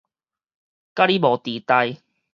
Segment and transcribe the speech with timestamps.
[0.03, 0.03] 佮你
[1.19, 1.97] 無底代